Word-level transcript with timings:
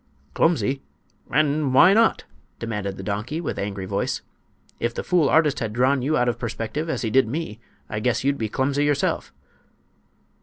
"Clumsy! 0.33 0.81
And 1.31 1.75
why 1.75 1.93
not?" 1.93 2.23
demanded 2.57 2.97
the 2.97 3.03
donkey, 3.03 3.39
with 3.39 3.59
angry 3.59 3.85
voice. 3.85 4.23
"If 4.79 4.95
the 4.95 5.03
fool 5.03 5.29
artist 5.29 5.59
had 5.59 5.73
drawn 5.73 6.01
you 6.01 6.17
out 6.17 6.27
of 6.27 6.39
perspective, 6.39 6.89
as 6.89 7.03
he 7.03 7.11
did 7.11 7.27
me, 7.27 7.59
I 7.87 7.99
guess 7.99 8.23
you'd 8.23 8.39
be 8.39 8.49
clumsy 8.49 8.83
yourself." 8.83 9.31